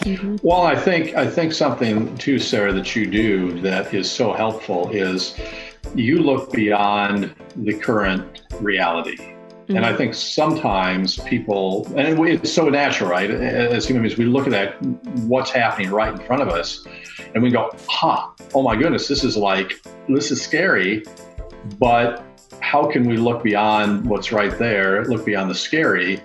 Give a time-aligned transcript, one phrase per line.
[0.00, 0.36] Mm-hmm.
[0.42, 4.90] Well, I think I think something too, Sarah, that you do that is so helpful
[4.90, 5.34] is
[5.94, 9.16] you look beyond the current reality.
[9.70, 9.76] Mm-hmm.
[9.76, 13.30] And I think sometimes people, and it's so natural, right?
[13.30, 14.82] As human beings, we look at that,
[15.26, 16.84] what's happening right in front of us,
[17.34, 19.74] and we go, huh, oh my goodness, this is like,
[20.08, 21.04] this is scary.
[21.78, 22.24] But
[22.60, 26.20] how can we look beyond what's right there, look beyond the scary,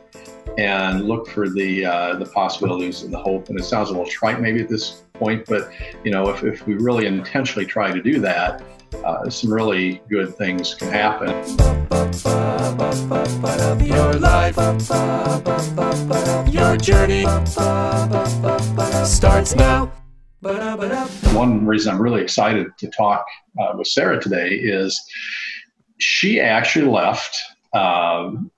[0.57, 3.49] and look for the uh, the possibilities and the hope.
[3.49, 5.71] And it sounds a little trite maybe at this point, but
[6.03, 8.61] you know, if, if we really intentionally try to do that,
[9.03, 11.29] uh, some really good things can happen.
[13.85, 14.57] Your life,
[16.51, 17.25] your journey
[19.05, 19.91] starts now.
[21.33, 23.25] One reason I'm really excited to talk
[23.59, 25.01] uh, with Sarah today is
[25.97, 27.37] she actually left
[27.73, 28.51] um,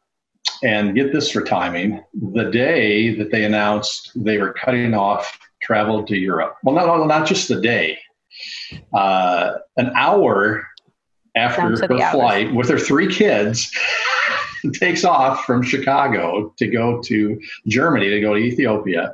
[0.64, 6.04] and get this for timing the day that they announced they were cutting off travel
[6.06, 6.56] to Europe.
[6.64, 7.98] Well, not, not just the day,
[8.94, 10.68] uh, an hour
[11.36, 13.72] after her flight with her three kids.
[14.74, 19.14] takes off from Chicago to go to Germany to go to Ethiopia.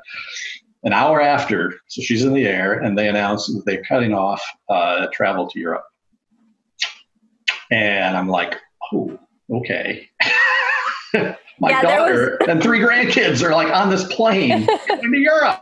[0.83, 4.43] An hour after, so she's in the air, and they announce that they're cutting off
[4.69, 5.85] uh, travel to Europe.
[7.71, 8.57] And I'm like,
[8.91, 9.17] oh,
[9.49, 10.09] okay.
[11.59, 12.49] my yeah, daughter was...
[12.49, 15.61] and three grandkids are like on this plane going to Europe.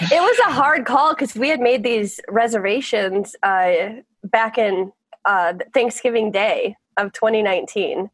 [0.00, 4.92] It was a hard call because we had made these reservations uh, back in
[5.24, 8.10] uh, Thanksgiving Day of 2019.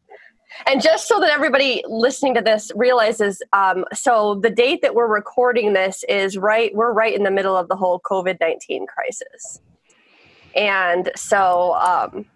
[0.66, 5.06] And just so that everybody listening to this realizes, um, so the date that we're
[5.06, 9.60] recording this is right, we're right in the middle of the whole COVID 19 crisis.
[10.54, 12.26] And so um,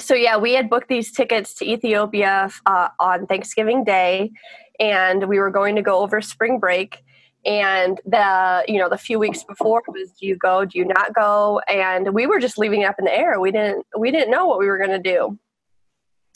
[0.00, 4.32] so yeah, we had booked these tickets to Ethiopia uh, on Thanksgiving Day,
[4.78, 7.02] and we were going to go over spring break.
[7.44, 11.14] And the you know the few weeks before was do you go, do you not
[11.14, 11.60] go?
[11.68, 13.40] And we were just leaving it up in the air.
[13.40, 15.38] We didn't we didn't know what we were going to do.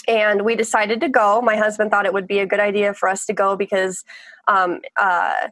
[0.07, 1.41] And we decided to go.
[1.41, 4.05] My husband thought it would be a good idea for us to go because
[4.49, 5.49] um, uh,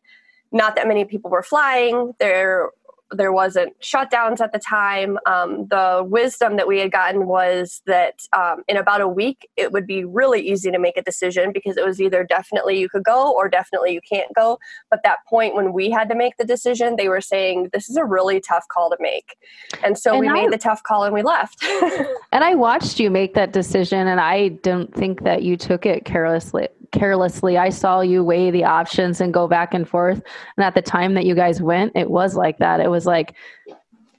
[0.53, 2.12] not that many people were flying.
[2.19, 2.71] There
[3.12, 5.19] there wasn't shutdowns at the time.
[5.27, 9.73] Um, the wisdom that we had gotten was that um, in about a week, it
[9.73, 13.05] would be really easy to make a decision because it was either definitely you could
[13.05, 14.59] go or definitely you can't go.
[14.91, 17.97] But that point when we had to make the decision, they were saying this is
[17.97, 19.37] a really tough call to make.
[19.84, 21.62] And so and we I, made the tough call and we left.
[22.33, 26.05] and I watched you make that decision, and I don't think that you took it
[26.05, 27.58] carelessly carelessly.
[27.58, 30.22] I saw you weigh the options and go back and forth.
[30.56, 32.80] And at the time that you guys went, it was like that.
[32.80, 33.34] It was like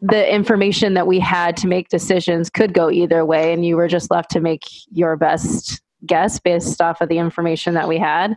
[0.02, 3.54] the information that we had to make decisions could go either way.
[3.54, 7.74] And you were just left to make your best guess based off of the information
[7.76, 8.36] that we had.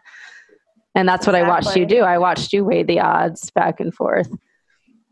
[0.95, 1.51] And that's what exactly.
[1.51, 2.01] I watched you do.
[2.01, 4.31] I watched you weigh the odds back and forth.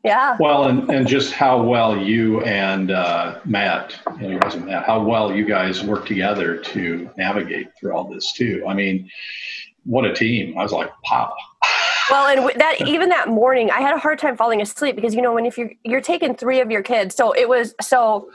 [0.04, 0.36] Yeah.
[0.38, 5.02] Well, and, and just how well you and uh, Matt, you know, wasn't Matt, how
[5.02, 8.62] well you guys work together to navigate through all this too.
[8.68, 9.10] I mean,
[9.84, 10.58] what a team!
[10.58, 11.34] I was like, wow.
[12.10, 15.22] Well, and that even that morning, I had a hard time falling asleep because you
[15.22, 18.30] know when if you're you're taking three of your kids, so it was so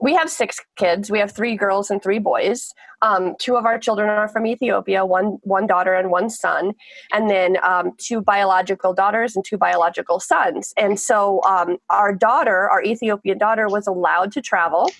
[0.00, 1.10] we have six kids.
[1.10, 2.72] We have three girls and three boys.
[3.02, 6.72] Um, two of our children are from Ethiopia, one one daughter and one son,
[7.12, 10.72] and then um, two biological daughters and two biological sons.
[10.76, 14.90] And so um, our daughter, our Ethiopian daughter, was allowed to travel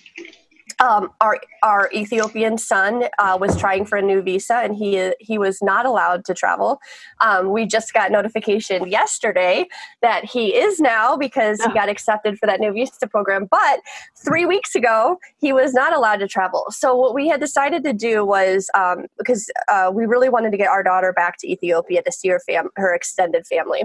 [0.81, 5.37] um, our our Ethiopian son uh, was trying for a new visa, and he he
[5.37, 6.79] was not allowed to travel.
[7.21, 9.67] Um, we just got notification yesterday
[10.01, 13.47] that he is now because he got accepted for that new visa program.
[13.49, 13.81] But
[14.17, 16.65] three weeks ago, he was not allowed to travel.
[16.69, 20.57] So what we had decided to do was um, because uh, we really wanted to
[20.57, 23.83] get our daughter back to Ethiopia to see her fam her extended family,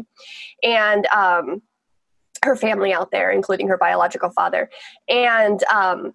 [0.62, 1.60] and um,
[2.42, 4.70] her family out there, including her biological father,
[5.08, 6.14] and um,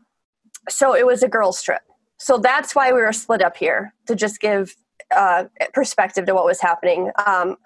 [0.69, 1.81] so it was a girls' trip.
[2.17, 4.75] So that's why we were split up here to just give
[5.15, 7.11] uh, perspective to what was happening.
[7.25, 7.57] Um,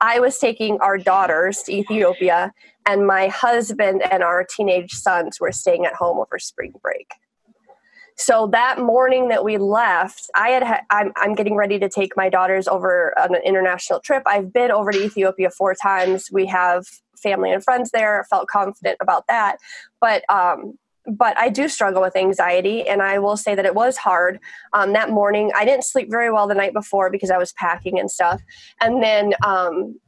[0.00, 2.52] I was taking our daughters to Ethiopia,
[2.86, 7.08] and my husband and our teenage sons were staying at home over spring break.
[8.16, 12.16] So that morning that we left, I had ha- I'm, I'm getting ready to take
[12.16, 14.22] my daughters over on an international trip.
[14.26, 16.28] I've been over to Ethiopia four times.
[16.32, 16.86] We have
[17.20, 18.24] family and friends there.
[18.30, 19.56] Felt confident about that,
[20.00, 23.96] but um, but I do struggle with anxiety, and I will say that it was
[23.96, 24.40] hard.
[24.72, 27.98] Um, that morning, I didn't sleep very well the night before because I was packing
[27.98, 28.40] and stuff.
[28.80, 29.98] And then um,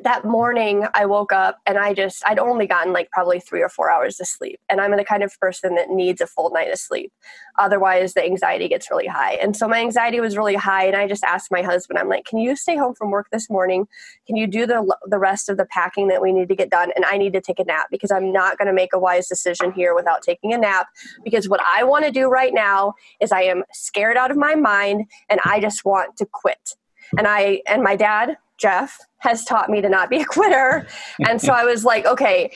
[0.00, 3.68] that morning I woke up and I just I'd only gotten like probably 3 or
[3.68, 4.60] 4 hours of sleep.
[4.68, 7.12] And I'm the kind of person that needs a full night of sleep.
[7.58, 9.34] Otherwise the anxiety gets really high.
[9.34, 12.24] And so my anxiety was really high and I just asked my husband I'm like
[12.24, 13.86] can you stay home from work this morning?
[14.26, 16.90] Can you do the the rest of the packing that we need to get done?
[16.96, 19.28] And I need to take a nap because I'm not going to make a wise
[19.28, 20.88] decision here without taking a nap.
[21.24, 24.54] Because what I want to do right now is I am scared out of my
[24.54, 26.74] mind and I just want to quit.
[27.16, 30.86] And I and my dad Jeff has taught me to not be a quitter.
[31.26, 32.50] And so I was like, okay,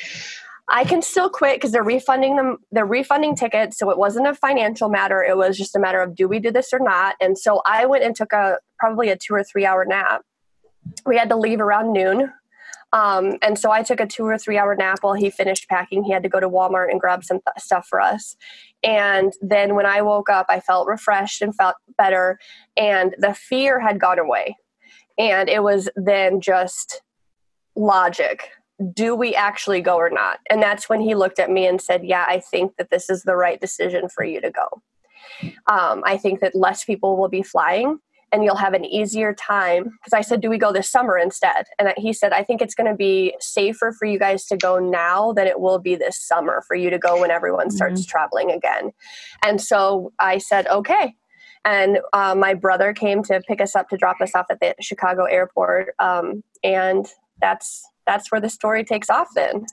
[0.69, 2.59] I can still quit because they're refunding them.
[2.71, 5.23] They're refunding tickets, so it wasn't a financial matter.
[5.23, 7.17] It was just a matter of do we do this or not.
[7.21, 10.23] And so I went and took a probably a two or three hour nap.
[11.07, 12.33] We had to leave around noon,
[12.93, 16.05] um, and so I took a two or three hour nap while he finished packing.
[16.05, 18.37] He had to go to Walmart and grab some th- stuff for us.
[18.83, 22.39] And then when I woke up, I felt refreshed and felt better,
[22.77, 24.57] and the fear had gone away.
[25.19, 27.03] And it was then just
[27.75, 28.51] logic.
[28.95, 30.39] Do we actually go or not?
[30.49, 33.25] And that's when he looked at me and said, Yeah, I think that this is
[33.25, 34.83] the right decision for you to go.
[35.67, 37.99] Um, I think that less people will be flying
[38.31, 39.85] and you'll have an easier time.
[39.85, 41.67] Because I said, Do we go this summer instead?
[41.81, 44.79] And he said, I think it's going to be safer for you guys to go
[44.79, 48.11] now than it will be this summer for you to go when everyone starts mm-hmm.
[48.11, 48.93] traveling again.
[49.43, 51.17] And so I said, Okay
[51.69, 54.75] and uh, my brother came to pick us up to drop us off at the
[54.81, 57.07] Chicago airport, um, and
[57.41, 59.29] that's that's where the story takes off.
[59.35, 59.67] Then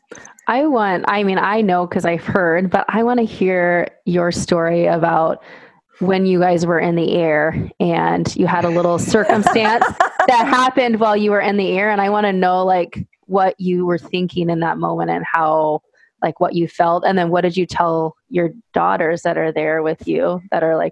[0.48, 1.06] I want.
[1.08, 5.42] I mean, I know because I've heard, but I want to hear your story about
[6.00, 9.86] when you guys were in the air and you had a little circumstance
[10.28, 13.58] that happened while you were in the air and i want to know like what
[13.62, 15.82] you were thinking in that moment and how
[16.22, 19.82] like what you felt and then what did you tell your daughters that are there
[19.82, 20.92] with you that are like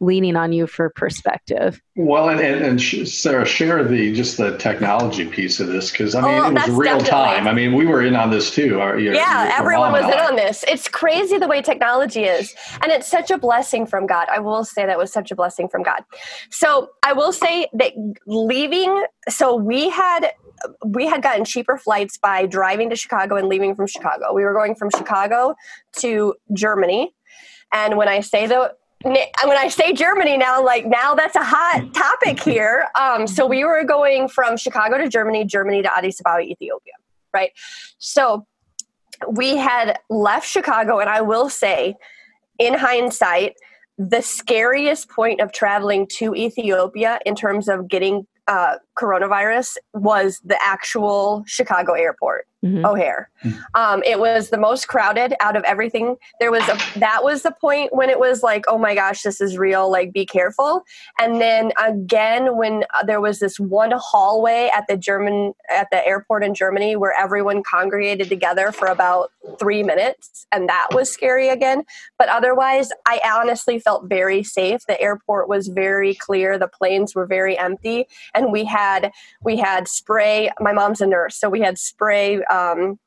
[0.00, 1.80] leaning on you for perspective.
[1.94, 6.22] Well, and, and, and Sarah, share the just the technology piece of this because I
[6.22, 7.10] mean oh, it was real definitely.
[7.10, 7.46] time.
[7.46, 8.80] I mean, we were in on this too.
[8.80, 10.64] Our, your, yeah, your everyone was in on this.
[10.66, 14.28] It's crazy the way technology is, and it's such a blessing from God.
[14.32, 16.02] I will say that was such a blessing from God.
[16.50, 17.92] So I will say that
[18.26, 19.04] leaving.
[19.28, 20.32] So we had
[20.84, 24.32] we had gotten cheaper flights by driving to Chicago and leaving from Chicago.
[24.32, 25.54] We were going from Chicago
[25.98, 27.14] to Germany.
[27.72, 31.88] And when I say the when I say Germany now, like now that's a hot
[31.94, 32.88] topic here.
[32.98, 36.94] Um, so we were going from Chicago to Germany, Germany to Addis Ababa, Ethiopia,
[37.32, 37.52] right?
[37.98, 38.46] So
[39.28, 41.94] we had left Chicago, and I will say,
[42.58, 43.54] in hindsight,
[43.96, 50.58] the scariest point of traveling to Ethiopia in terms of getting uh, coronavirus was the
[50.62, 52.84] actual Chicago airport mm-hmm.
[52.84, 53.30] O'Hare.
[53.74, 56.16] Um, it was the most crowded out of everything.
[56.40, 59.40] There was a that was the point when it was like, oh my gosh, this
[59.40, 59.90] is real.
[59.90, 60.84] Like, be careful.
[61.18, 66.06] And then again, when uh, there was this one hallway at the German at the
[66.06, 71.48] airport in Germany where everyone congregated together for about three minutes, and that was scary
[71.48, 71.84] again.
[72.18, 74.86] But otherwise, I honestly felt very safe.
[74.86, 76.58] The airport was very clear.
[76.58, 79.12] The planes were very empty, and we had
[79.42, 80.50] we had spray.
[80.60, 82.98] My mom's a nurse, so we had spray um,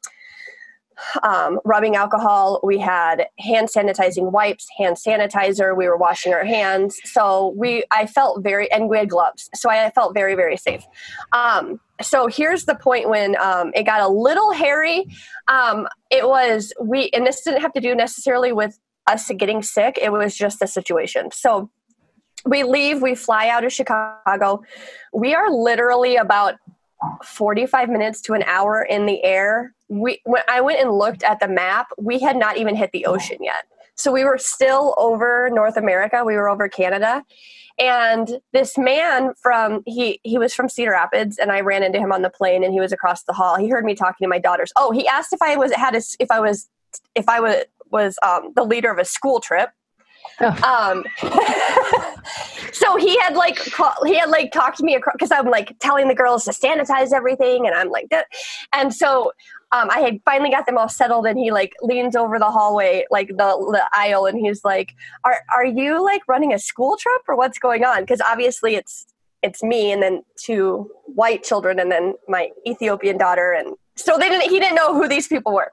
[1.24, 2.60] um, rubbing alcohol.
[2.63, 5.75] We had hand sanitizing wipes, hand sanitizer.
[5.75, 7.00] We were washing our hands.
[7.06, 9.50] So we, I felt very, and we had gloves.
[9.56, 10.84] So I felt very, very safe.
[11.31, 15.06] Um, so here's the point when um, it got a little hairy.
[15.48, 19.98] Um, it was we, and this didn't have to do necessarily with us getting sick.
[20.01, 21.30] It was just the situation.
[21.31, 21.69] So
[22.45, 23.01] we leave.
[23.01, 24.63] We fly out of Chicago.
[25.13, 26.56] We are literally about
[27.24, 29.74] 45 minutes to an hour in the air.
[29.90, 33.06] We when I went and looked at the map, we had not even hit the
[33.06, 33.66] ocean yet.
[33.95, 37.24] So we were still over North America, we were over Canada.
[37.80, 42.12] And this man from he he was from Cedar Rapids and I ran into him
[42.12, 43.57] on the plane and he was across the hall.
[43.57, 44.72] He heard me talking to my daughters.
[44.76, 46.69] Oh, he asked if I was had a, if I was
[47.16, 49.69] if I was was um, the leader of a school trip
[50.40, 51.04] um,
[52.71, 53.59] so he had like
[54.06, 57.65] he had like talked to me because I'm like telling the girls to sanitize everything,
[57.65, 58.27] and I'm like that.
[58.71, 59.31] And so
[59.71, 63.06] um, I had finally got them all settled, and he like leans over the hallway,
[63.11, 67.21] like the the aisle, and he's like, "Are are you like running a school trip
[67.27, 69.06] or what's going on?" Because obviously it's
[69.42, 74.30] it's me and then two white children and then my Ethiopian daughter and so they
[74.30, 75.69] didn't he didn't know who these people were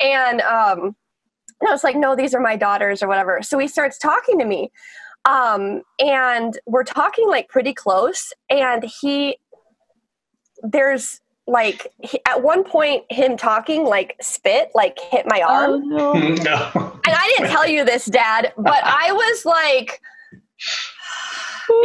[0.00, 0.96] and um
[1.62, 3.40] and I was like, no, these are my daughters or whatever.
[3.40, 4.72] So he starts talking to me.
[5.24, 8.32] Um, and we're talking like pretty close.
[8.50, 9.36] And he,
[10.62, 15.92] there's like, he, at one point, him talking like spit, like hit my arm.
[15.92, 16.12] Oh, no.
[16.42, 16.70] no.
[16.74, 20.00] And I didn't tell you this, Dad, but I was like,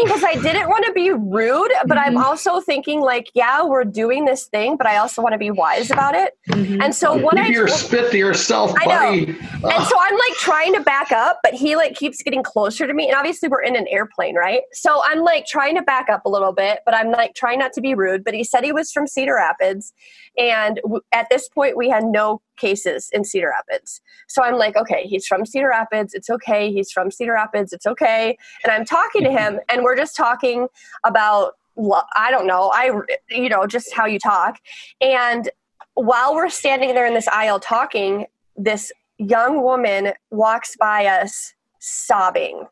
[0.04, 2.24] because I didn't want to be rude, but I'm Mhm.
[2.24, 5.92] also thinking like, yeah, we're doing this thing, but I also want to be wise
[5.92, 6.34] about it.
[6.50, 6.84] Mhm.
[6.84, 9.12] And so what Keep I your spit to yourself, I know.
[9.12, 12.94] and so I'm like trying to back up, but he like keeps getting closer to
[12.94, 13.08] me.
[13.08, 14.62] And obviously we're in an airplane, right?
[14.74, 17.74] So I'm like trying to back up a little bit, but I'm like trying not
[17.74, 18.24] to be rude.
[18.24, 19.94] But he said he was from Cedar Rapids.
[20.38, 24.02] And w- at this point, we had no cases in Cedar Rapids.
[24.28, 26.14] So I'm like, okay, he's from Cedar Rapids.
[26.14, 26.72] It's okay.
[26.72, 27.74] He's from Cedar Rapids.
[27.74, 28.38] It's okay.
[28.64, 30.68] And I'm talking to him, and we're just talking
[31.04, 31.54] about,
[32.16, 32.92] I don't know, I,
[33.30, 34.60] you know, just how you talk.
[35.00, 35.50] And
[35.94, 42.66] while we're standing there in this aisle talking, this young woman walks by us sobbing.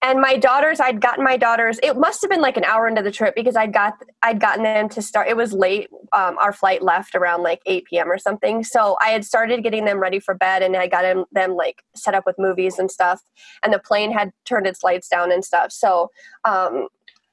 [0.00, 1.80] And my daughters, I'd gotten my daughters.
[1.82, 4.62] It must have been like an hour into the trip because I'd got I'd gotten
[4.62, 5.26] them to start.
[5.26, 5.90] It was late.
[6.12, 8.10] Um, our flight left around like eight p.m.
[8.10, 8.62] or something.
[8.62, 11.82] So I had started getting them ready for bed, and I got them, them like
[11.96, 13.22] set up with movies and stuff.
[13.64, 15.72] And the plane had turned its lights down and stuff.
[15.72, 16.10] So,
[16.44, 16.86] um,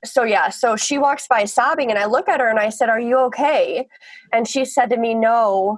[0.03, 0.49] so yeah.
[0.49, 3.19] So she walks by sobbing, and I look at her and I said, "Are you
[3.25, 3.87] okay?"
[4.33, 5.77] And she said to me, "No,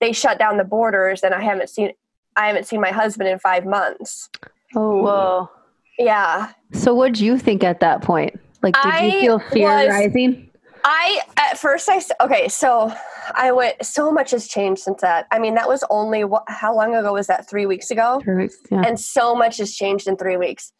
[0.00, 1.92] they shut down the borders, and I haven't seen
[2.36, 4.28] I haven't seen my husband in five months."
[4.74, 5.50] Oh, whoa.
[5.98, 6.52] Yeah.
[6.72, 8.38] So, what did you think at that point?
[8.62, 10.42] Like, did I you feel fear was- rising?
[10.88, 12.92] I at first I, okay, so
[13.34, 13.84] I went.
[13.84, 15.26] So much has changed since that.
[15.32, 16.44] I mean, that was only what?
[16.46, 17.48] How long ago was that?
[17.50, 18.82] Three weeks ago, Three Yeah.
[18.86, 20.72] and so much has changed in three weeks.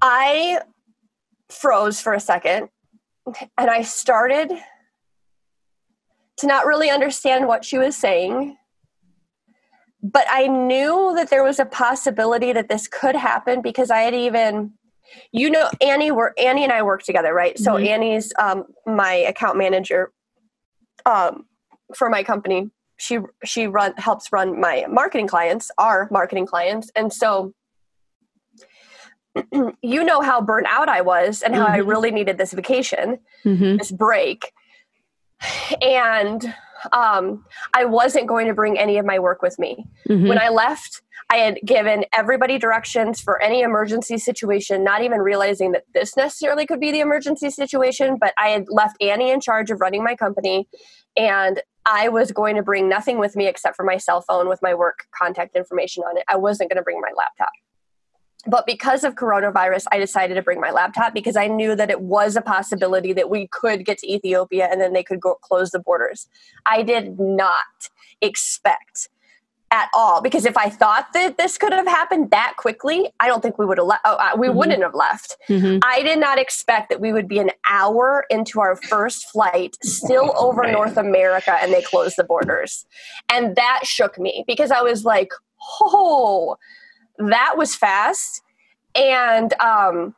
[0.00, 0.60] I
[1.50, 2.68] froze for a second,
[3.58, 4.52] and I started
[6.36, 8.56] to not really understand what she was saying.
[10.04, 14.14] But I knew that there was a possibility that this could happen because I had
[14.14, 14.72] even
[15.32, 17.56] you know annie were annie and i work together right?
[17.58, 17.86] So Mhm.
[17.86, 20.12] annie's um, my account manager
[21.06, 21.46] um,
[21.94, 22.70] for my company.
[22.98, 26.90] She she run helps run my marketing clients our marketing clients.
[26.96, 27.52] And so
[29.82, 31.88] you know how burnt out i was and how i Mhm.
[31.88, 34.52] really needed this vacation hmm this break.
[35.82, 36.54] And
[36.92, 40.48] um, i wasn't going to bring any of my work with me hmm when I
[40.48, 46.16] left, I had given everybody directions for any emergency situation, not even realizing that this
[46.16, 48.16] necessarily could be the emergency situation.
[48.20, 50.68] But I had left Annie in charge of running my company,
[51.16, 54.60] and I was going to bring nothing with me except for my cell phone with
[54.62, 56.24] my work contact information on it.
[56.28, 57.50] I wasn't going to bring my laptop.
[58.46, 62.00] But because of coronavirus, I decided to bring my laptop because I knew that it
[62.00, 65.70] was a possibility that we could get to Ethiopia and then they could go close
[65.70, 66.28] the borders.
[66.66, 67.88] I did not
[68.20, 69.08] expect
[69.70, 73.40] at all because if I thought that this could have happened that quickly, I don't
[73.42, 74.02] think we would have left.
[74.04, 74.54] Oh, we Mhm.
[74.54, 75.36] wouldn't have left.
[75.48, 79.76] hmm I did not expect that we would be an hour into our first flight,
[79.82, 80.72] still over Man.
[80.72, 82.86] North America, and they closed the borders,
[83.32, 85.32] and that shook me because I was like,
[85.80, 86.56] "Oh,
[87.18, 88.42] that was fast,"
[88.94, 90.14] and um,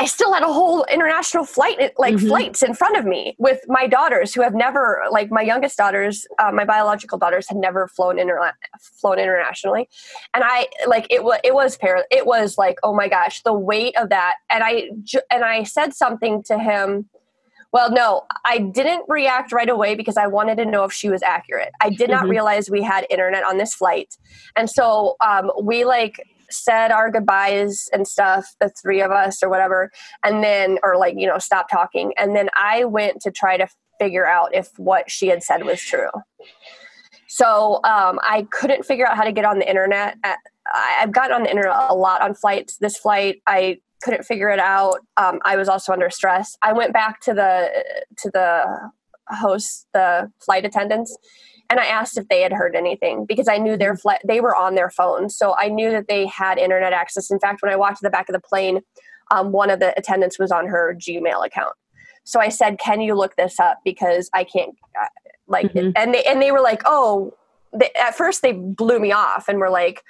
[0.00, 2.28] I still had a whole international flight, like Mhm.
[2.28, 6.24] flights in front of me with my daughters who have never, like my youngest daughters,
[6.38, 8.52] uh, my biological daughters had never flown inter-
[9.00, 9.88] flown internationally,
[10.34, 13.52] and I like it was it was par- it was like oh my gosh the
[13.52, 17.08] weight of that, and I ju- and I said something to him.
[17.70, 21.22] Well, no, I didn't react right away because I wanted to know if she was
[21.22, 21.70] accurate.
[21.82, 22.30] I did not Mhm.
[22.30, 24.16] realize we had internet on this flight,
[24.56, 26.18] and so um, we like
[26.50, 29.90] said our goodbyes and stuff, the three of us or whatever,
[30.24, 32.12] and then, or like, you know, stop talking.
[32.16, 35.80] And then I went to try to figure out if what she had said was
[35.80, 36.10] true.
[37.26, 40.16] So um, I couldn't figure out how to get on the internet.
[40.72, 42.78] I've gotten on the internet a lot on flights.
[42.78, 45.00] This flight, I couldn't figure it out.
[45.16, 46.56] Um, I was also under stress.
[46.62, 47.68] I went back to the
[48.18, 48.90] to the
[49.28, 51.16] host, the flight attendants,
[51.70, 54.56] and I asked if they had heard anything because I knew their flight they were
[54.56, 57.30] on their phones, so I knew that they had internet access.
[57.30, 58.80] In fact, when I walked to the back of the plane,
[59.30, 61.74] um, one of the attendants was on her Gmail account.
[62.24, 65.06] So I said, "Can you look this up because I can't uh,
[65.46, 65.92] like." Mhm.
[65.96, 67.34] And they and they were like, "Oh."
[67.70, 70.02] They, at first, they blew me off and were like,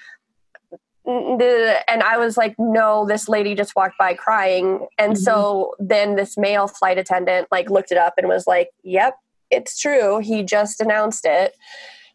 [1.04, 4.86] "N- n- and I was like, no, this lady just walked by crying.
[4.96, 9.16] And so then this male flight attendant like looked it up and was like, yep,
[9.50, 10.18] it's true.
[10.18, 11.54] He just announced it.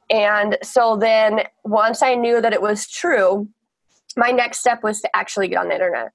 [0.10, 3.48] And so then once I knew that it was true,
[4.16, 6.12] my next step was to actually get on the internet.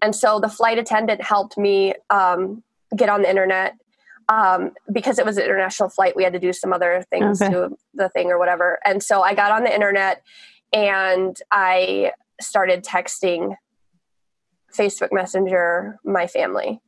[0.00, 2.62] And so the flight attendant helped me um,
[2.96, 3.74] get on the internet
[4.28, 6.16] um, because it was an international flight.
[6.16, 7.52] We had to do some other things Okay.
[7.52, 8.78] to the thing or whatever.
[8.84, 10.22] And so I got on the internet
[10.72, 13.56] and I started texting
[14.74, 16.80] Facebook Messenger my family.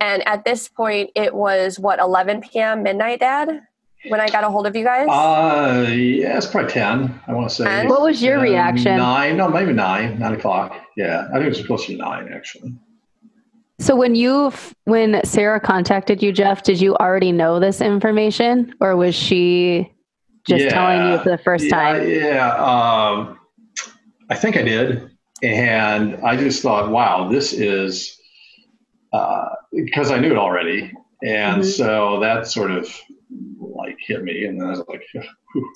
[0.00, 2.82] And at this point, it was what 11 p.m.
[2.82, 3.62] midnight, Dad,
[4.08, 5.08] when I got a hold of you guys.
[5.08, 7.64] Uh, yeah, it's probably 10, I want to say.
[7.64, 7.88] Ten?
[7.88, 8.96] What was your Uh, reaction?
[8.96, 10.80] Nine, no, maybe nine, nine o'clock.
[10.96, 12.72] Yeah, I think it was supposed to be nine, actually.
[13.80, 14.52] So when you
[14.84, 19.92] when Sarah contacted you, Jeff, did you already know this information, or was she
[20.48, 22.10] just yeah, telling you for the first yeah, time?
[22.10, 23.38] Yeah, um,
[24.30, 28.18] I think I did, and I just thought, wow, this is
[29.12, 30.92] uh, because I knew it already,
[31.22, 31.70] and mm-hmm.
[31.70, 32.92] so that sort of
[33.58, 35.02] like hit me, and then I was like.
[35.12, 35.72] Whew.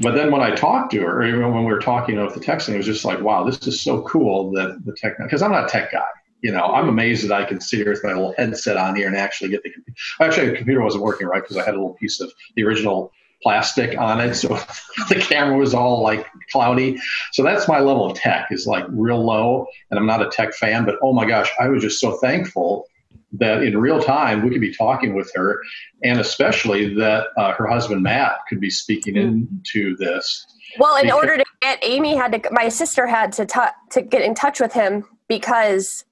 [0.00, 2.70] But then when I talked to her, even when we were talking over the texting,
[2.70, 5.66] it was just like, wow, this is so cool that the tech, because I'm not
[5.66, 6.02] a tech guy
[6.44, 9.08] you know, I'm amazed that I can sit here with my little headset on here
[9.08, 9.98] and actually get the computer.
[10.20, 13.12] Actually, the computer wasn't working right because I had a little piece of the original
[13.44, 14.48] plastic on it, so
[15.08, 16.98] the camera was all like cloudy.
[17.32, 20.54] So that's my level of tech is like real low, and I'm not a tech
[20.54, 20.84] fan.
[20.84, 22.88] But oh my gosh, I was just so thankful
[23.34, 25.62] that in real time we could be talking with her,
[26.02, 29.56] and especially that uh, her husband Matt could be speaking mm-hmm.
[29.56, 30.46] into this.
[30.78, 33.60] Well, in because- order to get Amy had to, my sister had to t-
[33.90, 36.04] to get in touch with him because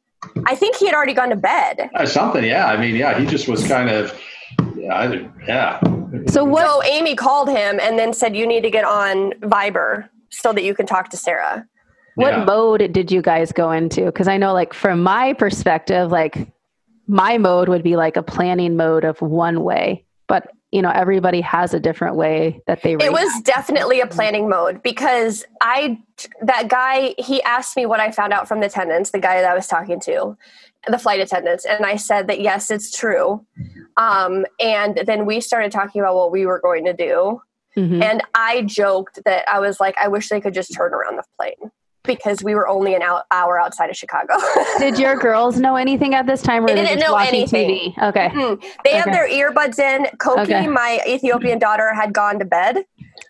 [0.46, 1.90] I think he had already gone to bed.
[1.94, 2.66] Uh, something, yeah.
[2.66, 4.18] I mean, yeah, he just was kind of,
[4.76, 5.26] yeah.
[5.46, 5.80] yeah.
[6.26, 6.66] So what?
[6.66, 10.62] So Amy called him and then said, "You need to get on Viber so that
[10.62, 11.66] you can talk to Sarah."
[12.14, 12.44] What yeah.
[12.44, 14.04] mode did you guys go into?
[14.04, 16.52] Because I know, like, from my perspective, like
[17.06, 21.40] my mode would be like a planning mode of one way, but you know everybody
[21.42, 25.98] has a different way that they it was definitely a planning mode because i
[26.40, 29.50] that guy he asked me what i found out from the tenants, the guy that
[29.50, 30.36] i was talking to
[30.88, 33.44] the flight attendants and i said that yes it's true
[33.96, 37.40] um, and then we started talking about what we were going to do
[37.76, 38.02] mm-hmm.
[38.02, 41.24] and i joked that i was like i wish they could just turn around the
[41.38, 41.70] plane
[42.04, 44.34] because we were only an hour outside of Chicago.
[44.78, 46.64] Did your girls know anything at this time?
[46.64, 47.92] Or they didn't know anything.
[47.92, 48.08] TV?
[48.08, 48.28] Okay.
[48.28, 48.66] Mm-hmm.
[48.84, 48.98] They okay.
[48.98, 50.06] had their earbuds in.
[50.18, 50.66] Koki, okay.
[50.66, 52.84] my Ethiopian daughter, had gone to bed.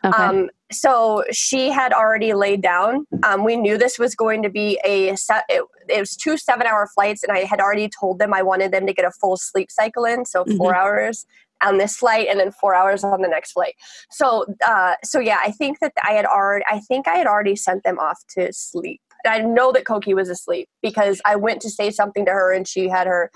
[0.05, 0.23] Okay.
[0.23, 3.07] Um, so she had already laid down.
[3.23, 5.45] Um, we knew this was going to be a set.
[5.49, 8.87] It, it, was two seven-hour flights, and I had already told them I wanted them
[8.87, 10.75] to get a full sleep cycle in, so 4 mm-hmm.
[10.75, 11.27] hours
[11.63, 13.75] on this flight and then four hours on the next flight.
[14.11, 17.57] So, uh, so yeah, I think that I had already, I think I had already
[17.57, 19.01] sent them off to sleep.
[19.25, 22.67] I know that Koki was asleep because I went to say something to her and
[22.67, 23.31] she had her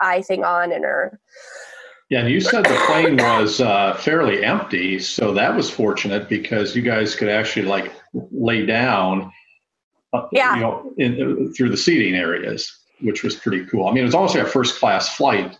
[0.00, 1.20] eye thing on and her.
[2.10, 6.74] Yeah, and you said the plane was uh, fairly empty, so that was fortunate because
[6.74, 9.30] you guys could actually like lay down,
[10.12, 10.54] uh, yeah.
[10.54, 13.86] you know, in, through the seating areas, which was pretty cool.
[13.86, 15.56] I mean, it was almost like a first class flight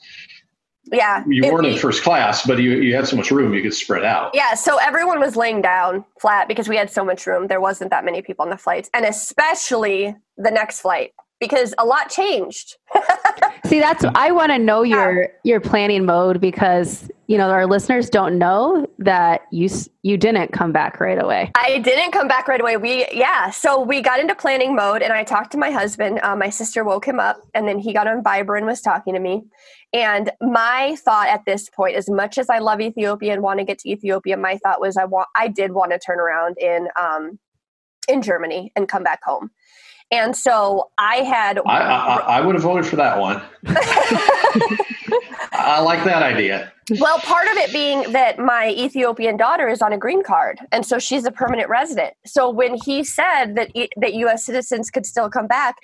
[0.93, 1.25] yeah.
[1.27, 4.05] You weren't in first class, but you, you had so much room you could spread
[4.05, 4.31] out.
[4.35, 4.55] Yeah.
[4.55, 7.47] So everyone was laying down flat because we had so much room.
[7.47, 11.85] There wasn't that many people on the flights, and especially the next flight because a
[11.85, 12.77] lot changed.
[13.67, 18.09] See, that's I want to know your your planning mode because you know our listeners
[18.09, 19.69] don't know that you
[20.03, 21.53] you didn't come back right away.
[21.55, 22.79] I didn't come back right away.
[22.79, 26.21] We yeah, so we got into planning mode, and I talked to my husband.
[26.23, 29.13] Uh, my sister woke him up, and then he got on Viber and was talking
[29.13, 29.43] to me.
[29.93, 33.65] And my thought at this point, as much as I love Ethiopia and want to
[33.65, 36.89] get to Ethiopia, my thought was I want I did want to turn around in
[36.99, 37.39] um,
[38.09, 39.51] in Germany and come back home.
[40.11, 41.59] And so I had.
[41.67, 43.43] I, I, I would have voted for that one.
[45.69, 46.73] I like that idea.
[46.99, 50.87] Well, part of it being that my Ethiopian daughter is on a green card, and
[50.87, 52.15] so she's a permanent resident.
[52.25, 54.45] So when he said that that U.S.
[54.45, 55.77] citizens could still come back,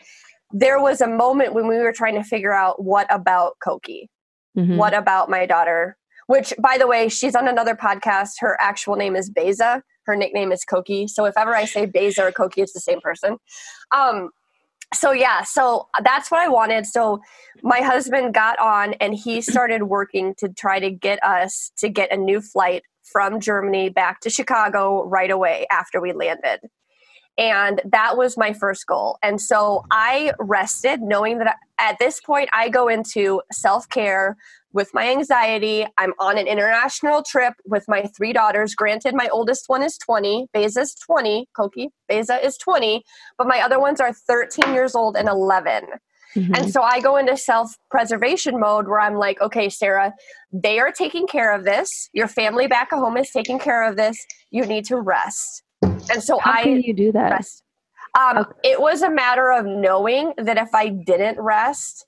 [0.51, 4.09] there was a moment when we were trying to figure out what about Koki,
[4.57, 4.77] mm-hmm.
[4.77, 5.97] what about my daughter.
[6.27, 8.31] Which, by the way, she's on another podcast.
[8.41, 11.07] Her actual name is Beza her nickname is Koki.
[11.07, 13.39] So if ever I say Beza or Koki, it's the same person.
[13.95, 14.31] Um,
[14.93, 16.87] so yeah, so that's what I wanted.
[16.87, 17.21] So
[17.63, 22.13] my husband got on and he started working to try to get us to get
[22.13, 26.61] a new flight from Germany back to Chicago right away after we landed.
[27.37, 29.19] And that was my first goal.
[29.23, 34.37] And so I rested knowing that at this point I go into self care
[34.75, 35.87] with my anxiety.
[35.97, 38.75] I'm on an international trip with my three daughters.
[38.75, 43.03] Granted, my oldest one is 20, Beza's 20, Koki, Beza is 20,
[43.39, 45.85] but my other ones are 13 years old and 11.
[46.37, 46.55] Mm-hmm.
[46.57, 50.13] And so I go into self preservation mode where I'm like, okay, Sarah,
[50.53, 52.11] they are taking care of this.
[52.13, 54.17] Your family back at home is taking care of this.
[54.51, 55.63] You need to rest.
[55.83, 57.31] And so How I can you do that?
[57.31, 57.63] Rest.
[58.19, 58.51] Um, okay.
[58.65, 62.05] It was a matter of knowing that if I didn't rest,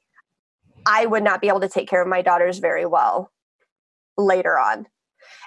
[0.87, 3.33] I would not be able to take care of my daughters very well
[4.17, 4.87] later on.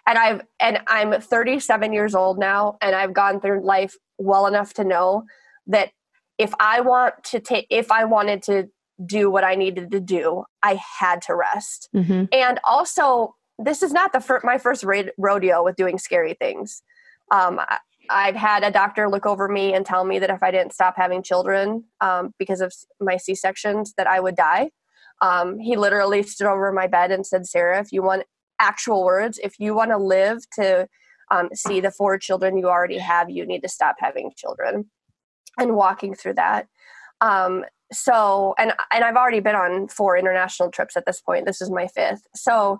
[0.06, 4.74] And I've and I'm 37 years old now and I've gone through life well enough
[4.76, 5.24] to know
[5.68, 5.92] that
[6.38, 8.70] if I want to take if I wanted to
[9.06, 11.90] do what I needed to do, I had to rest.
[11.96, 12.26] Mm-hmm.
[12.34, 14.84] And also, this is not the fir- my first
[15.18, 16.82] rodeo with doing scary things.
[17.32, 17.62] Um,
[18.10, 20.96] I've had a doctor look over me and tell me that if I didn't stop
[20.98, 24.72] having children um, because of my C sections, that I would die.
[25.22, 28.24] Um, he literally stood over my bed and said, Sarah, if you want
[28.60, 30.88] actual words, if you want to live to
[31.32, 34.90] um, see the four children you already have, you need to stop having children.
[35.58, 36.68] And walking through that.
[37.20, 41.46] Um, so, and and I've already been on four international trips at this point.
[41.46, 42.22] This is my fifth.
[42.34, 42.80] So,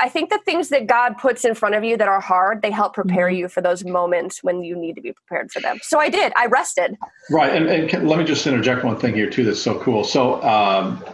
[0.00, 2.70] I think the things that God puts in front of you that are hard, they
[2.70, 3.36] help prepare mm-hmm.
[3.36, 5.78] you for those moments when you need to be prepared for them.
[5.82, 6.32] So I did.
[6.36, 6.96] I rested.
[7.30, 9.44] Right, and, and can, let me just interject one thing here too.
[9.44, 10.02] That's so cool.
[10.02, 11.04] So, um,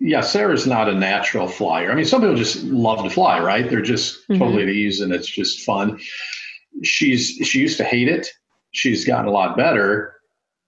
[0.00, 1.90] yeah, Sarah's not a natural flyer.
[1.90, 3.68] I mean, some people just love to fly, right?
[3.68, 4.38] They're just mm-hmm.
[4.38, 5.98] totally at ease, and it's just fun.
[6.84, 8.28] She's she used to hate it.
[8.70, 10.14] She's gotten a lot better,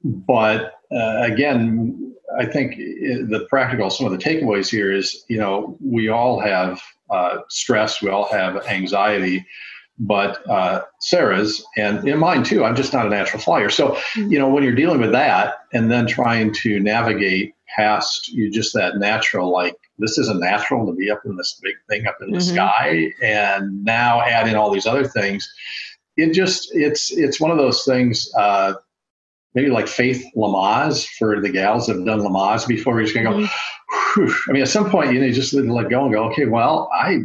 [0.02, 5.76] but uh, again, I think the practical, some of the takeaways here is, you know,
[5.80, 9.46] we all have uh, stress, we all have anxiety,
[9.98, 12.64] but uh, Sarah's and in mine too.
[12.64, 13.68] I'm just not a natural flyer.
[13.68, 18.50] So, you know, when you're dealing with that and then trying to navigate past you
[18.50, 22.16] just that natural, like this isn't natural to be up in this big thing up
[22.22, 22.54] in the mm-hmm.
[22.54, 25.52] sky, and now add in all these other things.
[26.16, 28.30] It just it's it's one of those things.
[28.36, 28.74] Uh,
[29.54, 32.94] maybe like Faith Lamaze for the gals that have done Lamaze before.
[32.94, 33.46] You're just gonna go.
[33.46, 34.50] Mm-hmm.
[34.50, 36.24] I mean, at some point, you know, you just let go and go.
[36.30, 37.18] Okay, well, I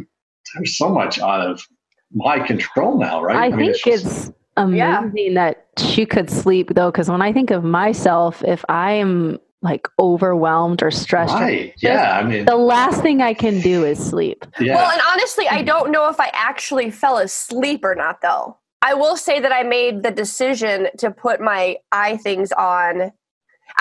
[0.54, 1.66] there's so much out of
[2.12, 3.36] my control now, right?
[3.36, 5.34] I, I mean, think it's, just, it's amazing yeah.
[5.34, 9.88] that she could sleep though, because when I think of myself, if I am like
[9.98, 11.74] overwhelmed or stressed, right?
[11.78, 14.46] yeah, I mean, the last thing I can do is sleep.
[14.60, 14.76] Yeah.
[14.76, 18.56] Well, and honestly, I don't know if I actually fell asleep or not, though.
[18.86, 23.10] I will say that I made the decision to put my eye things on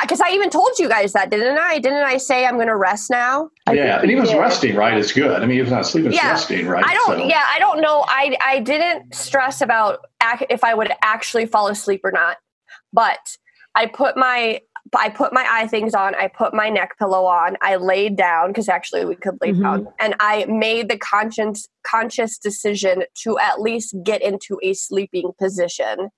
[0.01, 1.77] because I even told you guys that, didn't I?
[1.77, 3.51] Didn't I say I'm going to rest now?
[3.71, 4.97] Yeah, and even resting, right?
[4.97, 5.43] It's good.
[5.43, 6.31] I mean, if not sleeping, it's yeah.
[6.31, 6.83] resting, right?
[6.83, 7.19] I don't.
[7.19, 7.27] So.
[7.27, 8.03] Yeah, I don't know.
[8.07, 9.99] I I didn't stress about
[10.49, 12.37] if I would actually fall asleep or not,
[12.91, 13.37] but
[13.75, 14.61] I put my
[14.97, 16.15] I put my eye things on.
[16.15, 17.57] I put my neck pillow on.
[17.61, 19.63] I laid down because actually we could lay mm-hmm.
[19.63, 25.31] down, and I made the conscious conscious decision to at least get into a sleeping
[25.39, 26.09] position.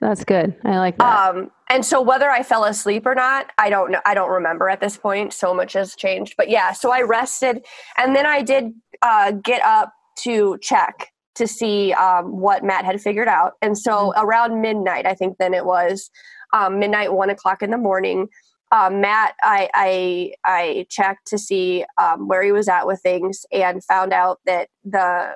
[0.00, 0.54] That's good.
[0.64, 1.36] I like that.
[1.36, 4.00] Um, and so whether I fell asleep or not, I don't know.
[4.04, 5.32] I don't remember at this point.
[5.32, 6.34] So much has changed.
[6.36, 7.64] But yeah, so I rested,
[7.96, 13.00] and then I did uh, get up to check to see um, what Matt had
[13.00, 13.52] figured out.
[13.62, 14.24] And so mm-hmm.
[14.24, 16.10] around midnight, I think then it was
[16.52, 18.28] um, midnight, one o'clock in the morning.
[18.72, 23.46] Um, Matt, I, I, I checked to see um, where he was at with things
[23.52, 25.32] and found out that the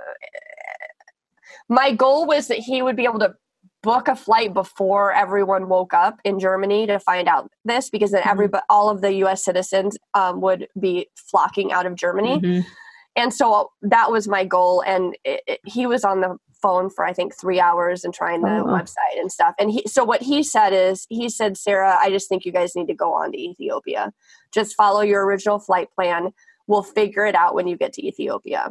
[1.69, 3.35] my goal was that he would be able to
[3.83, 8.23] book a flight before everyone woke up in Germany to find out this because then
[8.23, 8.57] mm-hmm.
[8.69, 9.45] all of the U.S.
[9.45, 12.41] citizens um, would be flocking out of Germany.
[12.41, 12.69] Mm-hmm.
[13.17, 14.83] And so that was my goal.
[14.87, 18.43] And it, it, he was on the phone for I think three hours and trying
[18.43, 18.65] the oh.
[18.65, 19.55] website and stuff.
[19.59, 22.77] And he, so what he said is, he said, Sarah, I just think you guys
[22.77, 24.13] need to go on to Ethiopia.
[24.53, 26.33] Just follow your original flight plan.
[26.67, 28.71] We'll figure it out when you get to Ethiopia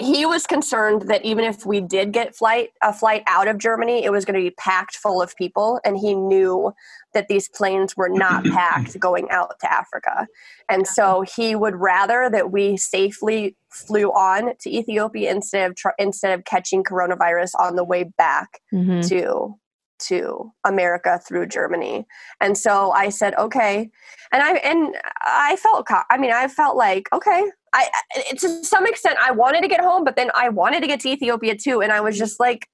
[0.00, 4.04] he was concerned that even if we did get flight a flight out of Germany,
[4.04, 6.72] it was going to be packed full of people, and he knew
[7.14, 10.26] that these planes were not packed going out to Africa,
[10.68, 15.88] and so he would rather that we safely flew on to Ethiopia instead of tr-
[15.98, 19.00] instead of catching coronavirus on the way back mm-hmm.
[19.00, 19.58] to
[20.00, 22.06] to America through Germany.
[22.40, 23.90] And so I said, okay.
[24.32, 27.88] And I and I felt I mean I felt like okay, I
[28.36, 31.08] to some extent I wanted to get home, but then I wanted to get to
[31.08, 32.68] Ethiopia too, and I was just like,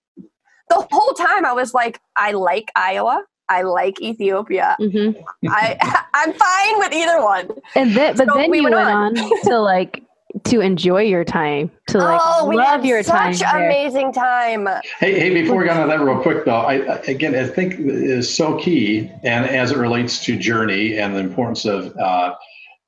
[0.69, 3.23] the whole time I was like, I like Iowa.
[3.49, 4.77] I like Ethiopia.
[4.81, 5.21] Mm-hmm.
[5.49, 7.51] I I'm fine with either one.
[7.75, 9.19] And then, but so then we you went, went on.
[9.19, 10.03] on to like
[10.43, 13.35] to enjoy your time, to like oh, love your time.
[13.35, 14.67] Such amazing time.
[14.99, 15.31] Hey, hey!
[15.31, 16.75] Before we get on that real quick though, I
[17.07, 21.65] again I think is so key, and as it relates to journey and the importance
[21.65, 22.35] of uh,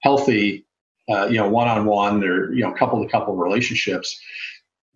[0.01, 0.67] healthy
[1.09, 4.21] uh, you know, one-on-one or you know, couple-to-couple relationships.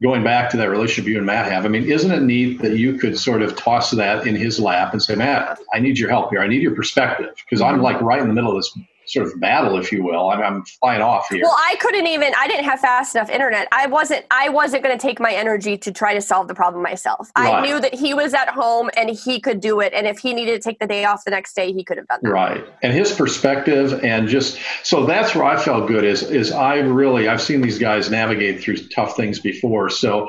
[0.02, 2.78] Going back to that relationship you and Matt have, I mean, isn't it neat that
[2.78, 6.08] you could sort of toss that in his lap and say, Matt, I need your
[6.08, 6.40] help here.
[6.40, 8.76] I need your perspective because I'm like right in the middle of this
[9.10, 10.30] sort of battle, if you will.
[10.30, 11.42] I'm, I'm flying off here.
[11.42, 12.32] Well, I couldn't even.
[12.38, 13.68] I didn't have fast enough internet.
[13.72, 14.24] I wasn't.
[14.30, 17.30] I wasn't going to take my energy to try to solve the problem myself.
[17.36, 17.54] Right.
[17.54, 19.92] I knew that he was at home and he could do it.
[19.92, 22.06] And if he needed to take the day off the next day, he could have
[22.06, 22.30] done that.
[22.30, 22.64] Right.
[22.82, 26.04] And his perspective and just so that's where I felt good.
[26.04, 29.90] Is is I really I've seen these guys navigate through tough things before.
[29.90, 30.28] So.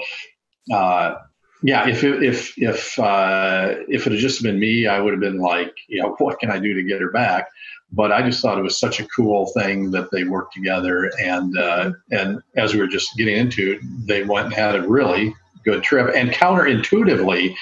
[0.72, 1.16] Uh,
[1.64, 5.20] yeah, if it, if if uh, if it had just been me, I would have
[5.20, 7.50] been like, you know, what can I do to get her back?
[7.92, 11.12] But I just thought it was such a cool thing that they worked together.
[11.22, 14.88] And uh, and as we were just getting into, it, they went and had a
[14.88, 16.14] really good trip.
[16.16, 17.54] And counterintuitively,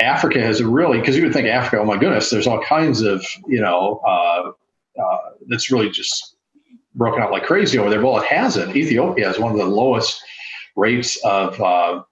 [0.00, 3.02] Africa has a really because you would think Africa, oh my goodness, there's all kinds
[3.02, 4.52] of you know uh,
[5.00, 6.36] uh, that's really just
[6.94, 8.02] broken out like crazy over there.
[8.02, 8.74] Well, it hasn't.
[8.76, 10.22] Ethiopia has one of the lowest
[10.76, 12.02] rates of uh,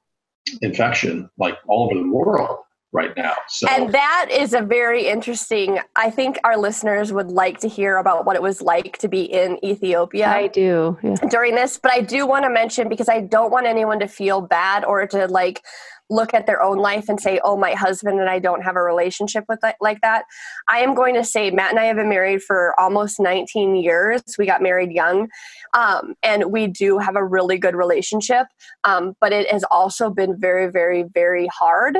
[0.61, 2.59] infection, like all over the world
[2.93, 3.35] right now.
[3.49, 7.97] So And that is a very interesting I think our listeners would like to hear
[7.97, 10.29] about what it was like to be in Ethiopia.
[10.29, 10.99] I do.
[11.03, 11.15] Yeah.
[11.31, 14.41] during this, but I do want to mention because I don't want anyone to feel
[14.41, 15.63] bad or to like
[16.11, 18.83] look at their own life and say, "Oh, my husband and I don't have a
[18.83, 20.25] relationship with that, like that."
[20.69, 24.23] I am going to say Matt and I have been married for almost 19 years.
[24.39, 25.29] We got married young,
[25.73, 28.49] um, and we do have a really good relationship.
[28.83, 31.99] Um, but it has also been very, very, very hard.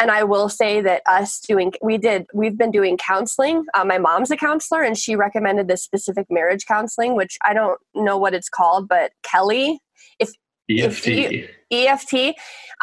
[0.00, 3.66] And I will say that us doing, we did, we've been doing counseling.
[3.74, 7.78] Uh, my mom's a counselor, and she recommended this specific marriage counseling, which I don't
[7.94, 9.78] know what it's called, but Kelly,
[10.18, 10.30] if
[10.70, 11.06] EFT.
[11.06, 12.34] you- EFT.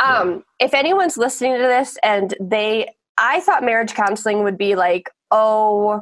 [0.02, 5.10] Um, If anyone's listening to this and they, I thought marriage counseling would be like,
[5.32, 6.02] oh,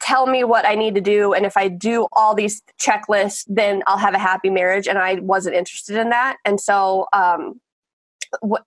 [0.00, 1.34] tell me what I need to do.
[1.34, 4.88] And if I do all these checklists, then I'll have a happy marriage.
[4.88, 6.38] And I wasn't interested in that.
[6.44, 7.60] And so, um,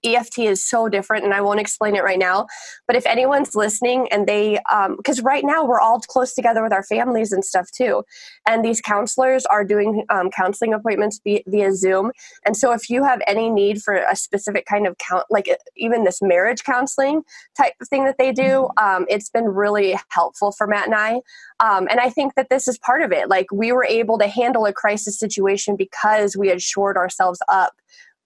[0.04, 2.48] EFT is so different, and I won't explain it right now.
[2.88, 4.60] But if anyone's listening and they,
[4.98, 8.04] because right now we're all close together with our families and stuff too,
[8.48, 12.12] and these counselors are doing um, counseling appointments via, via Zoom.
[12.46, 16.04] And so if you have any need for a specific kind of count, like even
[16.04, 17.24] this marriage counseling
[17.58, 21.22] type of thing that they do, um, it's been really helpful for Matt and I.
[21.60, 23.30] Um, and I think that this is part of it.
[23.30, 27.74] Like we were able to handle a crisis situation because we had shored ourselves up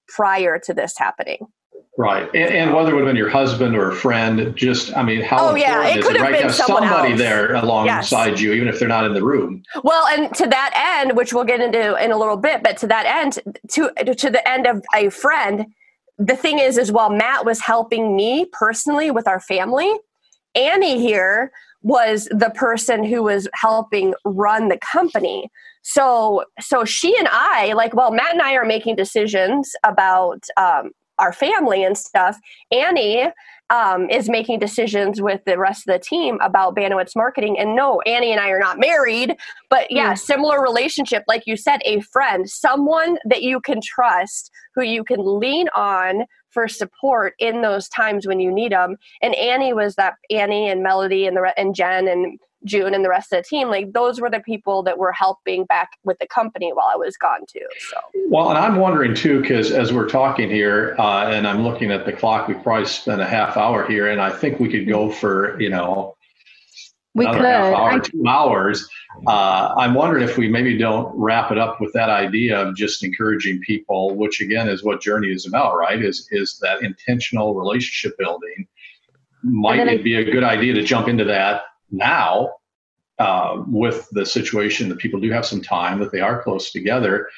[0.08, 1.48] prior to this happening.
[1.96, 2.28] Right.
[2.34, 5.22] And, and whether it would have been your husband or a friend, just, I mean,
[5.22, 6.34] how Oh, yeah, important it is could it, have right?
[6.34, 7.20] been have somebody else.
[7.20, 9.62] there alongside you, even if they're not in the room.
[9.84, 12.88] Well, and to that end, which we'll get into in a little bit, but to
[12.88, 15.68] that end, to to the end of a friend,
[16.18, 19.94] the thing is, is while Matt was helping me personally with our family,
[20.56, 21.52] Annie here
[21.84, 25.50] was the person who was helping run the company.
[25.84, 30.92] So, so she and I, like, well, Matt and I are making decisions about um,
[31.20, 32.38] our family and stuff.
[32.72, 33.26] Annie
[33.70, 37.58] um, is making decisions with the rest of the team about Bandwidth's marketing.
[37.60, 39.36] And no, Annie and I are not married,
[39.70, 40.18] but yeah, Mm.
[40.20, 45.20] similar relationship, like you said, a friend, someone that you can trust, who you can
[45.22, 48.96] lean on for support in those times when you need them.
[49.22, 53.10] And Annie was that Annie and Melody and the and Jen and June and the
[53.10, 53.70] rest of the team.
[53.70, 57.18] Like those were the people that were helping back with the company while I was
[57.18, 57.66] gone too.
[57.90, 57.98] So
[58.30, 62.06] Well, and I'm wondering too, because as we're talking here, uh, and I'm looking at
[62.06, 65.12] the clock, we probably spent a half hour here, and I think we could go
[65.12, 66.16] for you know
[67.16, 67.46] We another could.
[67.48, 68.90] half hour, I, two hours.
[69.28, 73.04] Uh, I'm wondering if we maybe don't wrap it up with that idea of just
[73.04, 76.02] encouraging people, which again is what Journey is about, right?
[76.04, 78.68] Is is that intentional relationship building?
[79.44, 81.64] Might then I- it be a good idea to jump into that
[81.94, 82.50] now
[83.20, 87.30] uh, with the situation that people do have some time, that they are close together,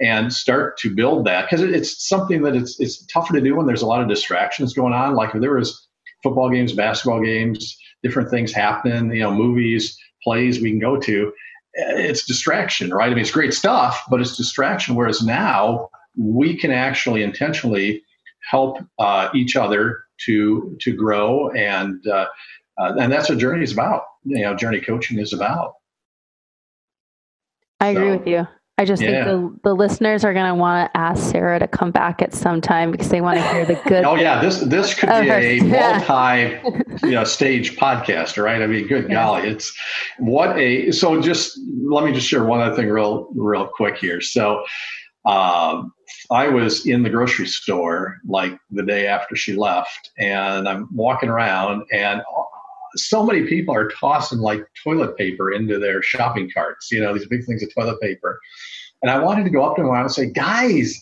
[0.00, 3.54] and start to build that because it, it's something that it's it's tougher to do
[3.54, 5.14] when there's a lot of distractions going on.
[5.14, 5.86] Like if there was
[6.22, 11.32] football games, basketball games, different things happening, you know, movies, plays we can go to.
[11.74, 13.06] It's distraction, right?
[13.06, 14.94] I mean, it's great stuff, but it's distraction.
[14.94, 18.02] Whereas now we can actually intentionally
[18.50, 22.26] help uh, each other to to grow, and uh,
[22.80, 24.02] uh, and that's what Journey is about.
[24.24, 25.74] You know, Journey coaching is about.
[27.80, 28.46] I agree So, with you.
[28.80, 29.24] I just yeah.
[29.24, 29.26] think
[29.64, 32.60] the, the listeners are going to want to ask Sarah to come back at some
[32.60, 34.04] time because they want to hear the good.
[34.04, 36.04] Oh yeah, this this could be a Yeah.
[36.08, 38.62] multi you know, stage podcast, right?
[38.62, 39.14] I mean, good Yeah.
[39.14, 39.76] golly, it's
[40.18, 41.20] what a so.
[41.20, 44.20] Just let me just share one other thing real real quick here.
[44.20, 44.62] So,
[45.26, 45.92] um,
[46.30, 51.30] I was in the grocery store like the day after she left, and I'm walking
[51.30, 52.22] around, and
[52.98, 56.90] so many people are tossing like toilet paper into their shopping carts.
[56.90, 58.40] You know, these big things of toilet paper.
[59.02, 61.00] And I wanted to go up to them and say, guys,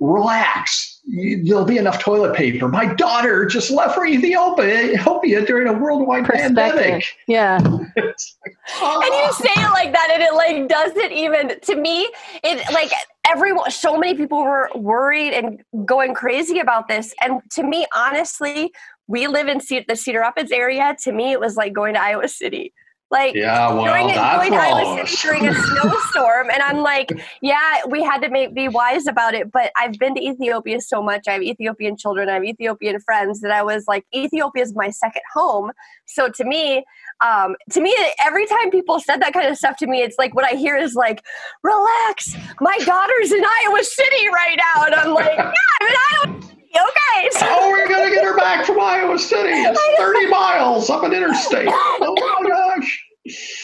[0.00, 1.00] relax.
[1.44, 2.68] There'll be enough toilet paper.
[2.68, 6.56] My daughter just left for Ethiopia, Ethiopia during a worldwide Perspective.
[6.56, 7.04] pandemic.
[7.26, 7.58] Yeah.
[7.96, 11.74] It's like, and you "Ah." say it like that and it like doesn't even to
[11.76, 12.08] me
[12.44, 12.90] it like
[13.26, 18.70] everyone so many people were worried and going crazy about this and to me honestly
[19.10, 22.00] we live in Ce- the cedar rapids area to me it was like going to
[22.00, 22.72] iowa city
[23.10, 27.10] like yeah, well, during going to Iowa City during a snowstorm, and I'm like,
[27.42, 29.50] yeah, we had to make, be wise about it.
[29.50, 31.26] But I've been to Ethiopia so much.
[31.26, 32.28] I have Ethiopian children.
[32.28, 35.72] I have Ethiopian friends that I was like, Ethiopia is my second home.
[36.06, 36.84] So to me,
[37.20, 40.36] um, to me, every time people said that kind of stuff to me, it's like
[40.36, 41.24] what I hear is like,
[41.64, 46.59] relax, my daughter's in Iowa City right now, and I'm like, yeah, I'm in Iowa
[46.72, 46.84] City.
[46.84, 49.50] Okay, so Oh, we're gonna get her back from Iowa City.
[49.54, 51.68] It's 30 miles up an interstate.
[51.72, 53.04] Oh my gosh.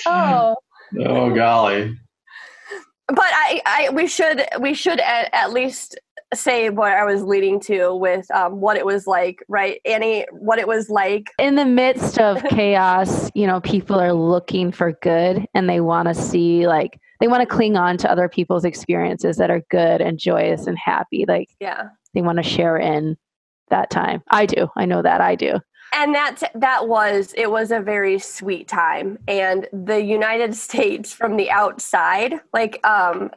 [0.06, 0.56] oh.
[1.00, 1.96] Oh golly.
[3.08, 5.98] but I, I we should we should at, at least
[6.34, 10.26] say what I was leading to with um, what it was like, right, Annie?
[10.32, 13.30] What it was like in the midst of chaos.
[13.34, 17.40] You know, people are looking for good, and they want to see like they want
[17.42, 21.24] to cling on to other people's experiences that are good and joyous and happy.
[21.26, 21.84] Like, yeah,
[22.16, 23.16] they want to share in
[23.68, 24.22] that time.
[24.30, 24.68] I do.
[24.74, 25.60] I know that I do
[25.92, 31.36] and that that was it was a very sweet time and the united states from
[31.36, 33.30] the outside like um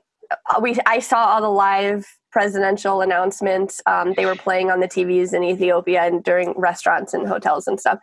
[0.62, 5.34] we i saw all the live presidential announcements um, they were playing on the tvs
[5.34, 8.00] in ethiopia and during restaurants and hotels and stuff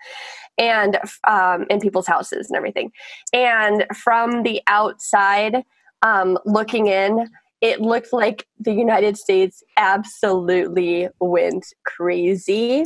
[0.59, 2.91] and um, in people's houses and everything
[3.33, 5.63] and from the outside
[6.03, 7.29] um, looking in
[7.61, 12.85] it looked like the united states absolutely went crazy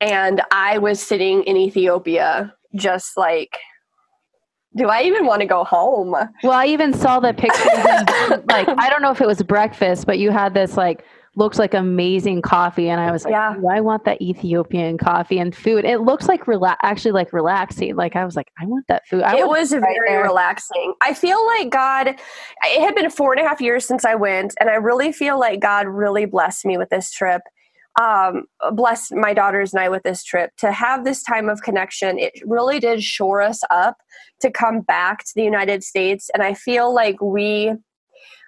[0.00, 3.56] and I was sitting in Ethiopia just like
[4.76, 6.14] do I even want to go home?
[6.42, 7.66] Well, I even saw the pictures
[8.50, 11.02] like I don't know if it was breakfast, but you had this like
[11.36, 13.54] looks like amazing coffee and I was like, yeah.
[13.70, 15.84] I want that Ethiopian coffee and food.
[15.84, 17.94] It looks like rela- actually like relaxing.
[17.94, 19.22] Like I was like, I want that food.
[19.22, 20.22] I it was very there.
[20.22, 20.94] relaxing.
[21.02, 24.54] I feel like God it had been four and a half years since I went
[24.58, 27.42] and I really feel like God really blessed me with this trip
[28.00, 32.18] um, blessed my daughters and I with this trip to have this time of connection.
[32.18, 33.96] It really did shore us up
[34.42, 37.72] to come back to the United States, and I feel like we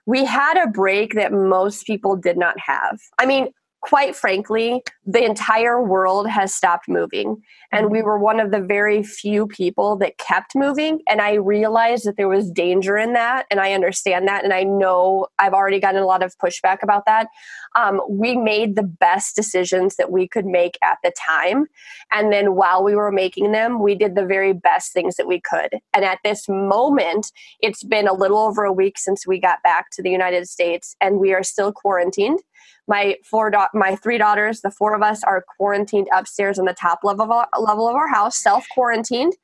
[0.09, 2.99] we had a break that most people did not have.
[3.19, 3.49] I mean,
[3.81, 7.37] quite frankly, the entire world has stopped moving.
[7.71, 11.01] And we were one of the very few people that kept moving.
[11.09, 13.47] And I realized that there was danger in that.
[13.51, 14.43] And I understand that.
[14.43, 17.29] And I know I've already gotten a lot of pushback about that.
[17.77, 21.67] Um, we made the best decisions that we could make at the time.
[22.11, 25.41] And then while we were making them, we did the very best things that we
[25.41, 25.75] could.
[25.95, 29.91] And at this moment, it's been a little over a week since we got back
[29.93, 32.41] to the United States, and we are still quarantined
[32.87, 36.75] my four da- my three daughters the four of us are quarantined upstairs on the
[36.75, 39.35] top level of our, level of our house self quarantined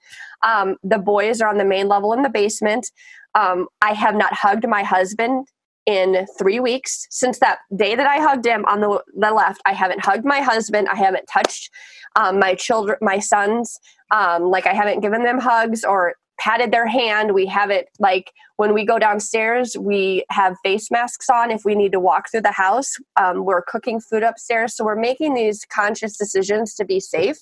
[0.44, 2.90] um, the boys are on the main level in the basement.
[3.34, 5.48] Um, i have not hugged my husband
[5.86, 7.06] in three weeks.
[7.10, 10.40] Since that day that i hugged him on the, the left i haven't hugged my
[10.40, 10.88] husband.
[10.88, 11.70] I haven't touched
[12.16, 13.78] um, my children my sons.
[14.10, 17.32] Um, like i haven't given them hugs or patted their hand.
[17.32, 21.74] We have it like when we go downstairs, we have face masks on if we
[21.74, 22.94] need to walk through the house.
[23.16, 24.74] Um, we're cooking food upstairs.
[24.74, 27.38] So we're making these conscious decisions to be safe.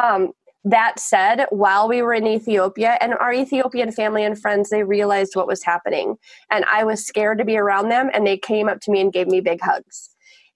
[0.00, 0.32] Um,
[0.64, 5.34] that said, while we were in Ethiopia and our Ethiopian family and friends, they realized
[5.34, 6.16] what was happening.
[6.50, 9.12] And I was scared to be around them, and they came up to me and
[9.12, 10.10] gave me big hugs.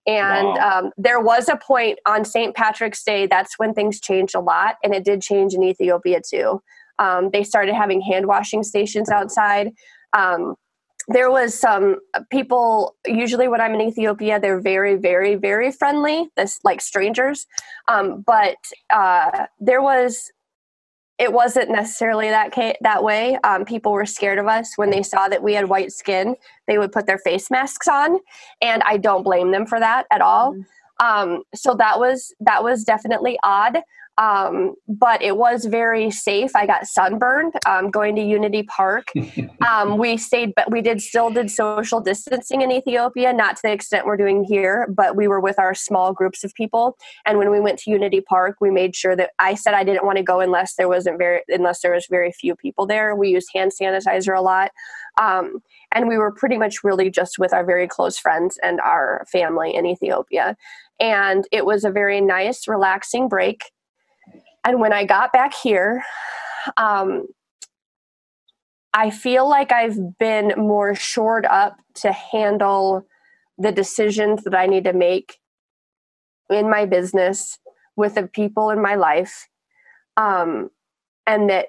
[0.06, 0.78] And wow.
[0.78, 2.54] um, there was a point on St.
[2.54, 6.62] Patrick's Day, that's when things changed a lot, and it did change in Ethiopia too.
[6.98, 9.72] Um, they started having hand washing stations outside.
[10.12, 10.54] Um,
[11.08, 11.96] there was some
[12.30, 17.46] people usually when i'm in ethiopia they're very very very friendly this like strangers.
[17.88, 18.56] Um, but
[18.90, 20.32] uh, there was
[21.18, 23.38] it wasn't necessarily that ca- that way.
[23.42, 24.72] Um, people were scared of us.
[24.76, 28.18] When they saw that we had white skin they would put their face masks on
[28.60, 30.52] and i don't blame them for that at all.
[30.52, 31.06] Mm-hmm.
[31.06, 33.78] um, so that was that was definitely odd
[34.18, 36.56] um, but it was very safe.
[36.56, 39.12] I got sunburned um, going to Unity Park.
[39.66, 43.72] Um, we stayed, but we did still did social distancing in Ethiopia, not to the
[43.72, 46.96] extent we're doing here, but we were with our small groups of people.
[47.24, 50.04] And when we went to Unity Park, we made sure that I said I didn't
[50.04, 53.16] want to go unless there wasn't very unless there was very few people there.
[53.16, 54.70] We used hand sanitizer a lot.
[55.20, 59.24] Um, and we were pretty much really just with our very close friends and our
[59.30, 60.56] family in Ethiopia.
[61.00, 63.62] And it was a very nice, relaxing break
[64.66, 66.02] and when I got back here,
[66.76, 67.26] um,
[68.92, 73.06] I feel like I've been more shored up to handle
[73.56, 75.38] the decisions that I need to make
[76.50, 77.58] in my business
[77.94, 79.48] with the people in my life.
[80.16, 80.70] Um,
[81.26, 81.66] and that,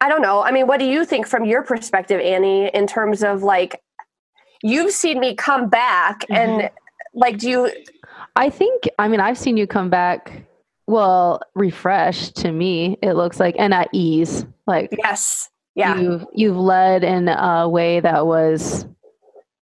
[0.00, 0.42] I don't know.
[0.42, 3.82] I mean, what do you think from your perspective, Annie, in terms of like,
[4.62, 6.34] you've seen me come back mm-hmm.
[6.34, 6.70] and
[7.12, 7.72] like, do you?
[8.36, 10.44] I think, I mean, I've seen you come back
[10.90, 15.48] well refreshed to me it looks like and at ease like yes.
[15.76, 15.96] Yeah.
[15.96, 18.86] you've you've led in a way that was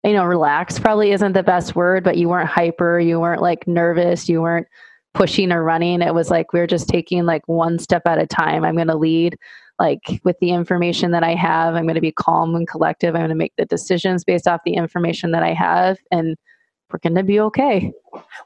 [0.03, 3.67] you know relaxed probably isn't the best word but you weren't hyper you weren't like
[3.67, 4.67] nervous you weren't
[5.13, 6.01] pushing or running.
[6.01, 8.63] It was like we are just taking like one step at a time.
[8.63, 9.37] I'm going to lead
[9.79, 11.75] like with the information that i have.
[11.75, 13.15] I'm going to be calm and collective.
[13.15, 16.37] I'm going to make the decisions based off the information that i have and
[16.91, 17.91] we're going to be okay.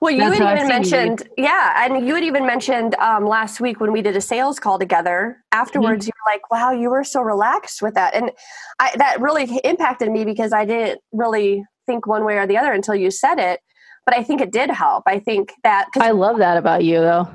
[0.02, 3.80] Well, you That's had even mentioned, yeah, and you had even mentioned um, last week
[3.80, 5.38] when we did a sales call together.
[5.52, 6.10] Afterwards, mm-hmm.
[6.10, 8.32] you were like, "Wow, you were so relaxed with that," and
[8.80, 12.74] I, that really impacted me because I didn't really think one way or the other
[12.74, 13.60] until you said it.
[14.06, 15.04] But I think it did help.
[15.08, 17.28] I think that I love that about you, though.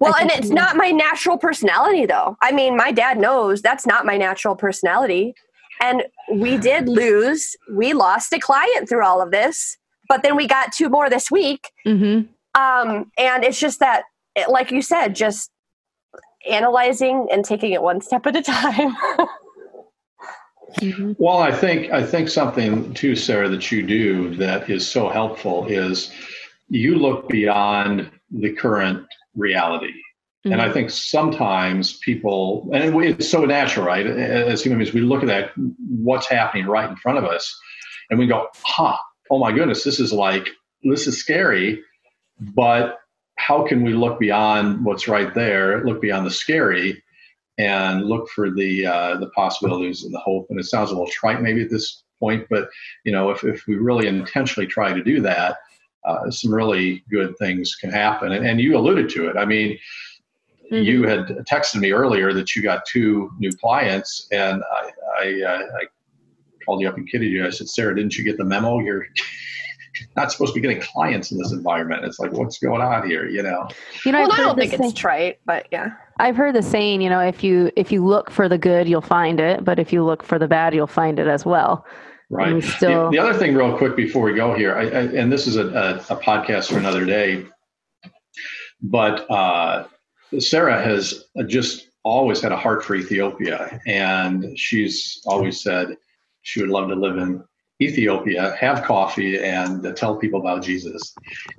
[0.00, 2.36] Well, and it's not my natural personality, though.
[2.40, 5.34] I mean, my dad knows that's not my natural personality.
[5.80, 7.56] And we did lose.
[7.72, 9.76] We lost a client through all of this,
[10.08, 11.70] but then we got two more this week.
[11.86, 12.60] Mm-hmm.
[12.60, 14.04] Um, and it's just that,
[14.48, 15.50] like you said, just
[16.48, 18.96] analyzing and taking it one step at a time.
[20.80, 21.12] mm-hmm.
[21.18, 25.66] Well, I think I think something too, Sarah, that you do that is so helpful
[25.66, 26.12] is
[26.68, 29.92] you look beyond the current reality.
[30.46, 30.52] Mm-hmm.
[30.52, 30.74] And I mm-hmm.
[30.74, 34.06] think sometimes people, and it's so natural, right?
[34.06, 35.50] As human beings, we look at that,
[35.88, 37.52] what's happening right in front of us,
[38.10, 38.96] and we go, huh,
[39.30, 40.48] oh my goodness, this is like,
[40.82, 41.82] this is scary.
[42.40, 42.98] But
[43.36, 47.02] how can we look beyond what's right there, look beyond the scary,
[47.58, 50.46] and look for the uh, the possibilities and the hope?
[50.50, 52.68] And it sounds a little trite maybe at this point, but
[53.04, 55.56] you know, if, if we really intentionally try to do that,
[56.04, 58.32] uh, some really good things can happen.
[58.32, 59.36] And, and you alluded to it.
[59.36, 59.78] I mean,
[60.72, 60.82] mm-hmm.
[60.82, 65.62] you had texted me earlier that you got two new clients, and I, I, uh,
[65.80, 65.86] I
[66.68, 67.46] called you up and kidded you.
[67.46, 68.78] I said, Sarah, didn't you get the memo?
[68.80, 69.06] You're
[70.16, 72.04] not supposed to be getting clients in this environment.
[72.04, 73.26] It's like, what's going on here?
[73.26, 73.68] You know.
[74.04, 75.92] You know, well, I don't think it's trite, but yeah.
[76.18, 79.00] I've heard the saying, you know, if you if you look for the good, you'll
[79.00, 81.86] find it, but if you look for the bad, you'll find it as well.
[82.30, 82.62] Right.
[82.62, 83.04] Still...
[83.04, 85.56] The, the, other thing, real quick, before we go here, I, I, and this is
[85.56, 87.46] a, a, a, podcast for another day,
[88.82, 89.86] but uh,
[90.38, 95.96] Sarah has just always had a heart for Ethiopia, and she's always said
[96.42, 97.42] she would love to live in
[97.80, 101.14] Ethiopia, have coffee, and uh, tell people about Jesus.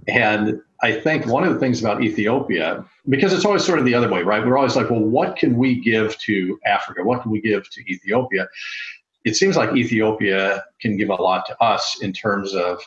[0.07, 3.93] And I think one of the things about Ethiopia, because it's always sort of the
[3.93, 4.45] other way, right?
[4.45, 7.03] We're always like, well, what can we give to Africa?
[7.03, 8.47] What can we give to Ethiopia?
[9.25, 12.79] it seems like Ethiopia can give a lot to us in terms of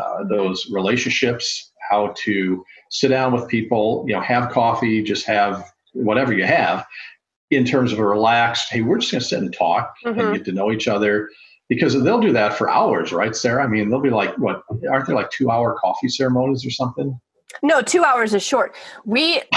[0.00, 5.72] uh, those relationships, how to sit down with people, you know, have coffee, just have
[5.92, 6.84] whatever you have,
[7.56, 10.18] in terms of a relaxed, hey, we're just going to sit and talk mm-hmm.
[10.18, 11.30] and get to know each other.
[11.68, 13.64] Because they'll do that for hours, right, Sarah?
[13.64, 17.18] I mean, they'll be like, what, aren't there like two hour coffee ceremonies or something?
[17.62, 18.74] No, two hours is short.
[19.04, 19.36] We,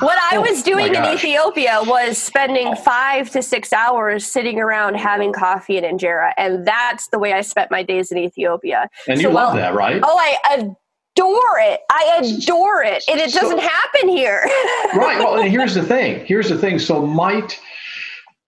[0.00, 4.96] what I oh was doing in Ethiopia was spending five to six hours sitting around
[4.96, 8.88] having coffee and injera, and that's the way I spent my days in Ethiopia.
[9.08, 10.00] And so, you love well, that, right?
[10.02, 10.74] Oh, I
[11.16, 11.80] adore it.
[11.90, 14.42] I adore it, and it doesn't so, happen here.
[14.94, 15.18] right.
[15.18, 16.24] Well, and here's the thing.
[16.26, 16.78] Here's the thing.
[16.78, 17.58] So, might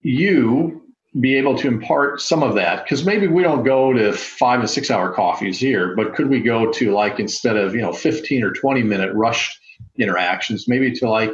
[0.02, 0.82] you
[1.20, 4.70] be able to impart some of that because maybe we don't go to five and
[4.70, 8.42] six hour coffees here but could we go to like instead of you know 15
[8.42, 9.54] or 20 minute rush
[9.98, 11.30] interactions maybe to like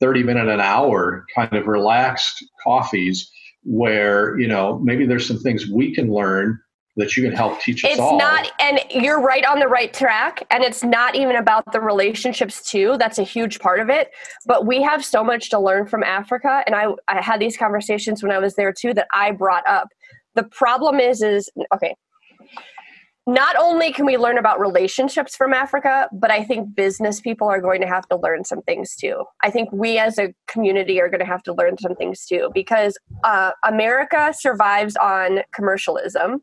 [0.00, 3.30] 30 minute an hour kind of relaxed coffees
[3.62, 6.58] where you know maybe there's some things we can learn
[6.96, 7.92] that you can help teach us all.
[7.92, 8.18] it's all.
[8.18, 12.68] not and you're right on the right track and it's not even about the relationships
[12.68, 14.10] too that's a huge part of it
[14.46, 18.22] but we have so much to learn from africa and i i had these conversations
[18.22, 19.88] when i was there too that i brought up
[20.34, 21.94] the problem is is okay
[23.26, 27.60] not only can we learn about relationships from Africa, but I think business people are
[27.60, 29.24] going to have to learn some things too.
[29.42, 32.50] I think we as a community are going to have to learn some things too
[32.54, 36.42] because uh, America survives on commercialism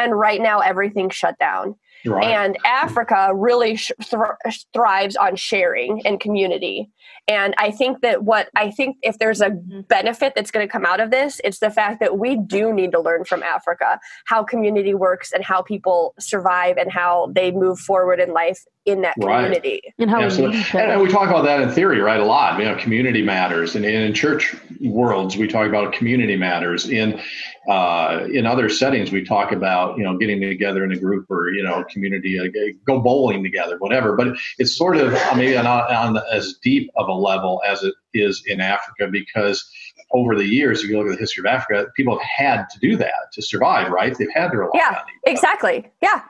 [0.00, 1.76] and right now everything's shut down
[2.06, 2.24] right.
[2.24, 6.90] and africa really sh- th- thrives on sharing and community
[7.28, 9.80] and i think that what i think if there's a mm-hmm.
[9.82, 12.92] benefit that's going to come out of this it's the fact that we do need
[12.92, 17.78] to learn from africa how community works and how people survive and how they move
[17.78, 19.82] forward in life in that community.
[19.84, 19.94] Right.
[19.98, 20.58] And how Absolutely.
[20.58, 22.20] We and, and, we talk about that in theory, right?
[22.20, 22.58] A lot.
[22.58, 26.88] You know, community matters, and, and in church worlds, we talk about community matters.
[26.88, 27.20] In
[27.68, 31.50] uh, in other settings, we talk about you know getting together in a group or
[31.50, 32.46] you know community, uh,
[32.86, 34.16] go bowling together, whatever.
[34.16, 38.42] But it's sort of maybe not on as deep of a level as it is
[38.46, 39.68] in Africa because
[40.12, 42.78] over the years, if you look at the history of Africa, people have had to
[42.80, 44.16] do that to survive, right?
[44.16, 45.88] They've had to rely yeah, on exactly.
[46.02, 46.22] Yeah,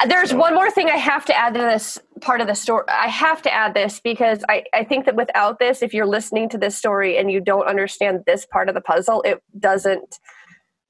[0.00, 2.84] uh, there's one more thing I have to add to this part of the story.
[2.88, 6.48] I have to add this because I, I think that without this, if you're listening
[6.50, 10.18] to this story and you don't understand this part of the puzzle, it doesn't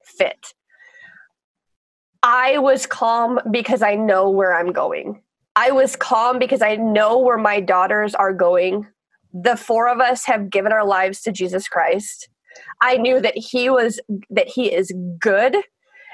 [0.03, 0.53] fit.
[2.23, 5.21] I was calm because I know where I'm going.
[5.57, 8.87] I was calm because I know where my daughters are going.
[9.33, 12.29] The four of us have given our lives to Jesus Christ.
[12.81, 13.99] I knew that he was
[14.29, 15.57] that he is good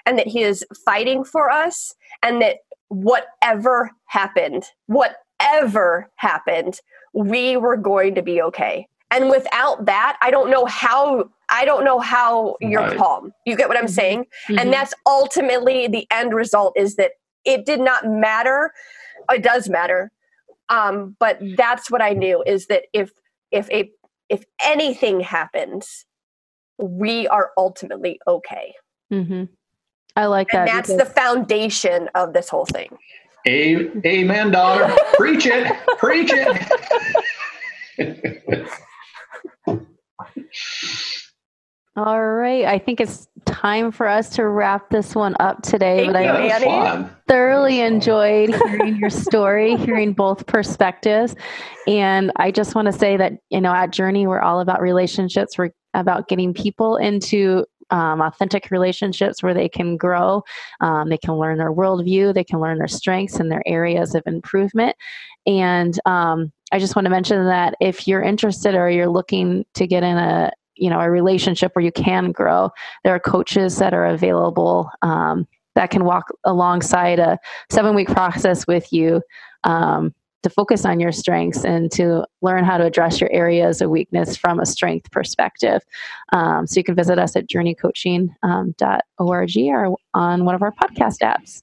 [0.06, 1.94] and that he is fighting for us
[2.24, 2.58] and that
[2.88, 6.80] whatever happened, whatever happened,
[7.14, 8.88] we were going to be okay.
[9.12, 12.98] And without that, I don't know how I don't know how you're right.
[12.98, 13.32] calm.
[13.46, 13.94] You get what I'm mm-hmm.
[13.94, 14.26] saying?
[14.48, 14.60] Mm-hmm.
[14.60, 17.12] And that's ultimately the end result is that
[17.46, 18.72] it did not matter.
[19.32, 20.12] It does matter.
[20.70, 23.12] Um, but that's what I knew is that if
[23.52, 23.90] if a
[24.30, 26.06] if anything happens,
[26.78, 28.76] we are ultimately okay.
[29.12, 29.46] Mm-hmm.
[30.16, 30.74] I like and that.
[30.74, 32.98] That's because- the foundation of this whole thing.
[33.48, 34.94] A- amen, daughter.
[35.14, 35.74] Preach it.
[35.98, 36.30] Preach
[37.98, 38.70] it.
[42.00, 42.64] All right.
[42.64, 46.06] I think it's time for us to wrap this one up today.
[46.06, 47.10] Thank but you, I Annie.
[47.28, 51.36] thoroughly enjoyed hearing your story, hearing both perspectives.
[51.88, 55.58] And I just want to say that, you know, at Journey, we're all about relationships.
[55.58, 60.44] We're about getting people into um, authentic relationships where they can grow,
[60.80, 64.24] um, they can learn their worldview, they can learn their strengths and their areas of
[64.26, 64.96] improvement.
[65.46, 69.86] And um, I just want to mention that if you're interested or you're looking to
[69.86, 72.70] get in a you know a relationship where you can grow
[73.04, 77.38] there are coaches that are available um, that can walk alongside a
[77.70, 79.22] seven week process with you
[79.64, 80.14] um,
[80.44, 84.38] to focus on your strengths and to learn how to address your areas of weakness
[84.38, 85.82] from a strength perspective.
[86.32, 91.62] Um, so you can visit us at journeycoaching.org or on one of our podcast apps.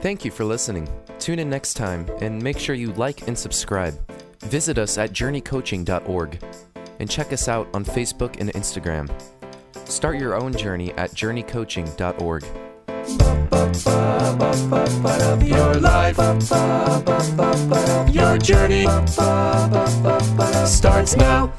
[0.00, 0.88] Thank you for listening.
[1.18, 3.94] Tune in next time and make sure you like and subscribe.
[4.40, 6.42] Visit us at journeycoaching.org
[7.02, 9.10] and check us out on Facebook and Instagram.
[9.88, 12.44] Start your own journey at journeycoaching.org.
[15.44, 16.16] Your life,
[18.14, 18.86] your journey
[20.64, 21.52] starts now.